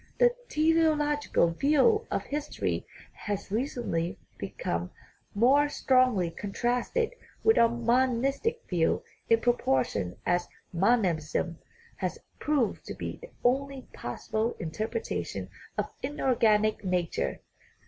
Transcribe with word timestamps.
This 0.17 0.31
teleo 0.49 0.97
logical 0.97 1.49
view 1.51 2.07
of 2.09 2.23
history 2.23 2.87
has 3.13 3.51
recently 3.51 4.17
become 4.39 4.89
more 5.35 5.69
strong 5.69 6.15
ly 6.17 6.33
contrasted 6.35 7.13
with 7.43 7.59
our 7.59 7.69
monistic 7.69 8.61
view 8.67 9.03
in 9.29 9.41
proportion 9.41 10.17
as 10.25 10.47
monism 10.73 11.59
has 11.97 12.17
proved 12.39 12.83
to 12.85 12.95
be 12.95 13.17
the 13.21 13.29
only 13.43 13.83
possible 13.93 14.55
interpreta 14.59 15.23
tion 15.23 15.49
of 15.77 15.85
inorganic 16.01 16.83
nature. 16.83 17.41